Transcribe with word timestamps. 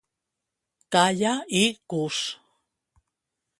Talla 0.95 1.33
i 1.61 1.63
cus. 1.95 2.21